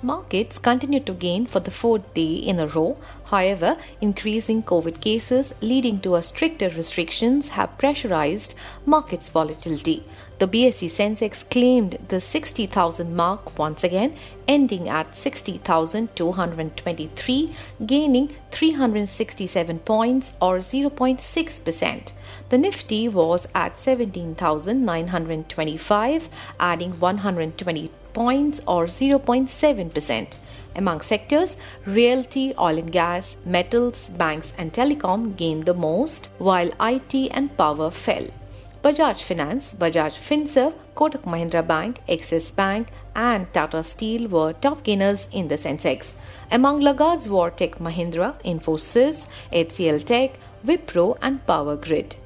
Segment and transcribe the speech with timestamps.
[0.00, 2.96] Markets continued to gain for the fourth day in a row.
[3.24, 8.54] However, increasing COVID cases leading to stricter restrictions have pressurized
[8.86, 10.04] markets volatility.
[10.38, 14.14] The BSE Sensex claimed the 60,000 mark once again,
[14.46, 22.12] ending at 60,223, gaining 367 points or 0.6%.
[22.50, 26.28] The Nifty was at 17,925,
[26.60, 30.36] adding 120 points or 0.7%.
[30.74, 37.14] Among sectors, realty, oil and gas, metals, banks, and telecom gained the most, while IT
[37.32, 38.26] and power fell.
[38.84, 45.26] Bajaj Finance, Bajaj Finserv, Kotak Mahindra Bank, Axis Bank, and Tata Steel were top gainers
[45.32, 46.12] in the Sensex.
[46.50, 52.16] Among laggards were Tech Mahindra, Infosys, HCL Tech, Wipro, and Power Grid.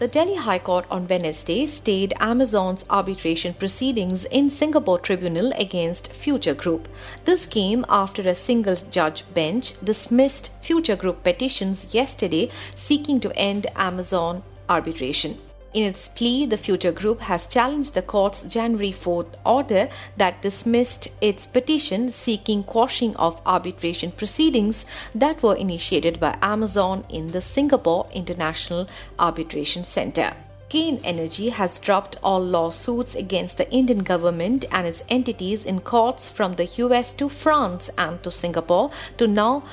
[0.00, 6.52] The Delhi High Court on Wednesday stayed Amazon's arbitration proceedings in Singapore Tribunal against Future
[6.52, 6.88] Group.
[7.26, 13.68] This came after a single judge bench dismissed Future Group petitions yesterday seeking to end
[13.76, 15.38] Amazon arbitration.
[15.74, 21.08] In its plea, the Future Group has challenged the court's January 4th order that dismissed
[21.20, 24.84] its petition seeking quashing of arbitration proceedings
[25.16, 30.34] that were initiated by Amazon in the Singapore International Arbitration Center.
[30.68, 36.28] Cairn Energy has dropped all lawsuits against the Indian government and its entities in courts
[36.28, 39.64] from the US to France and to Singapore to now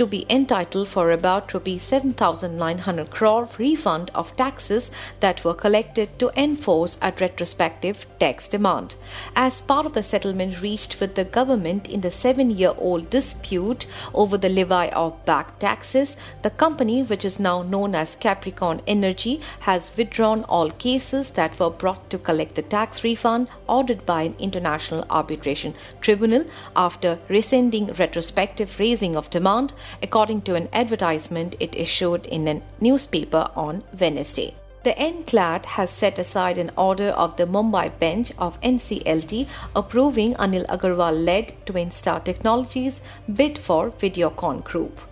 [0.00, 4.90] to be entitled for about rupees 7900 crore refund of taxes
[5.20, 8.94] that were collected to enforce a retrospective tax demand.
[9.36, 14.48] As part of the settlement reached with the government in the 7-year-old dispute over the
[14.48, 20.44] levy of back taxes the company which is now known as Capricorn Energy has withdrawn
[20.44, 25.74] all cases that were brought to collect the tax refund ordered by an international arbitration
[26.00, 32.62] tribunal after rescinding retrospective raising of demand according to an advertisement it issued in a
[32.80, 34.54] newspaper on Wednesday.
[34.82, 39.46] The NCLAT has set aside an order of the Mumbai bench of NCLT
[39.76, 45.09] approving Anil Agarwal led Twin Star Technologies bid for Videocon Group.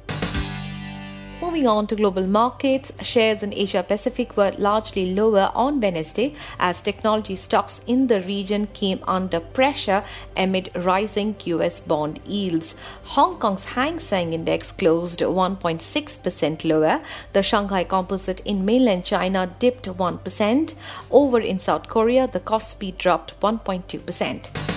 [1.49, 6.83] Moving on to global markets, shares in Asia Pacific were largely lower on Wednesday as
[6.83, 10.05] technology stocks in the region came under pressure
[10.37, 12.75] amid rising US bond yields.
[13.17, 17.01] Hong Kong's Hang Seng Index closed 1.6% lower.
[17.33, 20.75] The Shanghai Composite in mainland China dipped 1%.
[21.11, 24.68] Over in South Korea, the Kospi dropped 1.2%.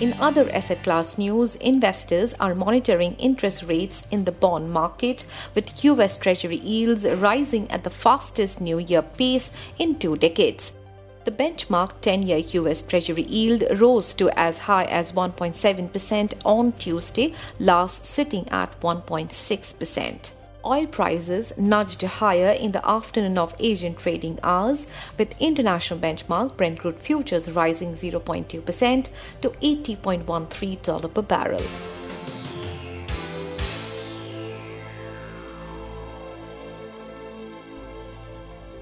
[0.00, 5.24] In other asset class news, investors are monitoring interest rates in the bond market
[5.54, 10.72] with US Treasury yields rising at the fastest new year pace in two decades.
[11.24, 17.32] The benchmark 10 year US Treasury yield rose to as high as 1.7% on Tuesday,
[17.60, 20.30] last sitting at 1.6%
[20.64, 24.86] oil prices nudged higher in the afternoon of Asian trading hours,
[25.18, 29.08] with international benchmark Brent crude futures rising 0.2%
[29.42, 31.62] to $80.13 per barrel.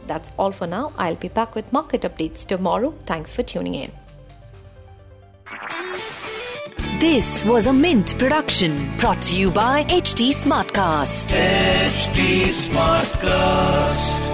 [0.06, 0.92] That's all for now.
[0.98, 2.94] I'll be back with market updates tomorrow.
[3.06, 3.92] Thanks for tuning in.
[7.00, 8.41] This was a Mint production
[8.97, 11.33] brought to you by HT Smartcast.
[11.34, 14.31] HT Smartcast.